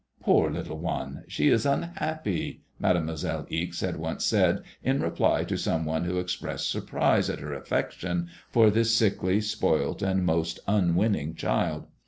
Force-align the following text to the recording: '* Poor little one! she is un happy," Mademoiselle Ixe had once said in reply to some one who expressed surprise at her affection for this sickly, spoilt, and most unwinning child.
'* 0.13 0.19
Poor 0.19 0.49
little 0.49 0.79
one! 0.79 1.23
she 1.27 1.49
is 1.49 1.63
un 1.63 1.83
happy," 1.97 2.63
Mademoiselle 2.79 3.45
Ixe 3.51 3.81
had 3.81 3.97
once 3.97 4.25
said 4.25 4.63
in 4.81 4.99
reply 4.99 5.43
to 5.43 5.55
some 5.55 5.85
one 5.85 6.05
who 6.05 6.17
expressed 6.17 6.71
surprise 6.71 7.29
at 7.29 7.37
her 7.39 7.53
affection 7.53 8.27
for 8.49 8.71
this 8.71 8.95
sickly, 8.95 9.39
spoilt, 9.41 10.01
and 10.01 10.25
most 10.25 10.59
unwinning 10.67 11.35
child. 11.37 11.85